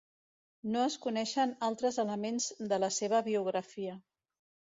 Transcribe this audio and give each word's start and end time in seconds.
No 0.75 0.79
es 0.85 0.95
coneixen 1.03 1.53
altres 1.67 1.99
elements 2.05 2.49
de 2.73 2.81
la 2.85 2.91
seva 2.97 3.21
biografia. 3.29 4.01